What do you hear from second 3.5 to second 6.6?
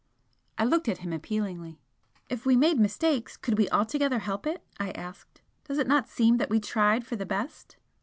we altogether help it?" I asked "Does it not seem that we